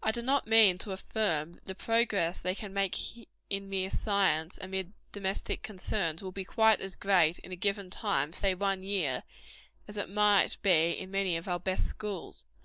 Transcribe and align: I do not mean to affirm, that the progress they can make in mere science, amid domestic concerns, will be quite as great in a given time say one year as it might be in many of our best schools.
I 0.00 0.12
do 0.12 0.22
not 0.22 0.46
mean 0.46 0.78
to 0.78 0.92
affirm, 0.92 1.54
that 1.54 1.66
the 1.66 1.74
progress 1.74 2.38
they 2.40 2.54
can 2.54 2.72
make 2.72 2.96
in 3.50 3.68
mere 3.68 3.90
science, 3.90 4.58
amid 4.62 4.92
domestic 5.10 5.64
concerns, 5.64 6.22
will 6.22 6.30
be 6.30 6.44
quite 6.44 6.80
as 6.80 6.94
great 6.94 7.40
in 7.40 7.50
a 7.50 7.56
given 7.56 7.90
time 7.90 8.32
say 8.32 8.54
one 8.54 8.84
year 8.84 9.24
as 9.88 9.96
it 9.96 10.08
might 10.08 10.56
be 10.62 10.90
in 10.92 11.10
many 11.10 11.36
of 11.36 11.48
our 11.48 11.58
best 11.58 11.88
schools. 11.88 12.44